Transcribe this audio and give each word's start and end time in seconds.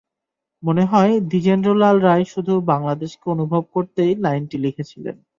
মনে 0.63 0.83
হয়, 0.85 1.13
দ্বিজেন্দ্র 1.29 1.69
লাল 1.75 1.97
রায় 1.99 2.25
শুধু 2.33 2.53
বাংলাদেশকে 2.71 3.25
অনুভব 3.29 3.63
করতেই 3.73 4.11
লাইনটি 4.23 4.57
লিখেছিলেন। 4.57 5.15